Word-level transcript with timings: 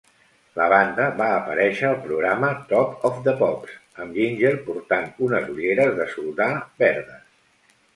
La 0.59 0.69
banda 0.71 1.03
va 1.19 1.27
aparèixer 1.33 1.85
al 1.91 1.99
programa 2.07 2.51
"Top 2.73 3.07
of 3.11 3.21
the 3.29 3.37
Pops" 3.45 3.77
amb 4.07 4.19
Ginger 4.21 4.57
portant 4.73 5.09
unes 5.29 5.57
ulleres 5.57 5.99
de 6.03 6.13
soldar 6.19 6.55
verdes. 6.87 7.27